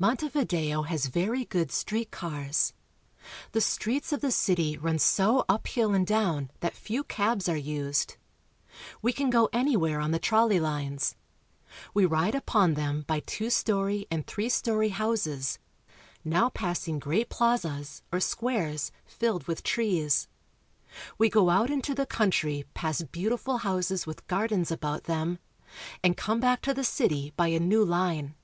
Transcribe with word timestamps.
Montevideo 0.00 0.82
has 0.82 1.06
very 1.06 1.44
good 1.44 1.70
street 1.70 2.10
cars. 2.10 2.72
The 3.52 3.60
streets 3.60 4.12
of 4.12 4.20
the 4.20 4.32
city 4.32 4.76
run 4.76 4.98
so 4.98 5.44
up 5.48 5.68
hill 5.68 5.94
and 5.94 6.04
down 6.04 6.50
that 6.58 6.74
few 6.74 7.04
cabs 7.04 7.48
are 7.48 7.56
used. 7.56 8.16
We 9.00 9.12
can 9.12 9.30
go 9.30 9.48
anywhere 9.52 10.00
on 10.00 10.10
the 10.10 10.18
trolley 10.18 10.58
lines. 10.58 11.14
We 11.94 12.04
ride 12.04 12.34
upon 12.34 12.74
them 12.74 13.02
by 13.02 13.20
two 13.20 13.48
story 13.48 14.08
and 14.10 14.26
three 14.26 14.48
story 14.48 14.88
houses, 14.88 15.60
now 16.24 16.48
passing" 16.48 17.00
We 17.06 17.18
visit 17.18 17.30
the 17.30 17.34
Solis 17.36 17.36
Theater." 17.36 17.36
great 17.36 17.36
plazas, 17.78 18.02
or 18.10 18.18
squares, 18.18 18.92
filled 19.04 19.44
with 19.44 19.62
trees. 19.62 20.26
We 21.16 21.28
go 21.30 21.48
out 21.48 21.70
into 21.70 21.94
the 21.94 22.06
country, 22.06 22.64
past 22.74 23.12
beautiful 23.12 23.58
houses 23.58 24.04
with 24.04 24.26
gardens 24.26 24.72
about 24.72 25.04
them, 25.04 25.38
and 26.02 26.16
come 26.16 26.40
back 26.40 26.60
to 26.62 26.74
the 26.74 26.82
city 26.82 27.32
by 27.36 27.46
a 27.46 27.60
new 27.60 27.84
line. 27.84 28.34